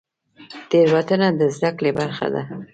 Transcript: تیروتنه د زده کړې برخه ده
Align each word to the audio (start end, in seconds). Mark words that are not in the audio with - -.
تیروتنه 0.69 1.27
د 1.39 1.41
زده 1.55 1.69
کړې 1.77 1.91
برخه 1.99 2.27
ده 2.33 2.43